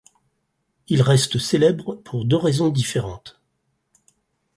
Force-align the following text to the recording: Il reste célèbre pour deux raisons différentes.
Il 0.87 1.03
reste 1.03 1.37
célèbre 1.37 1.93
pour 1.93 2.25
deux 2.25 2.35
raisons 2.35 2.69
différentes. 2.69 3.39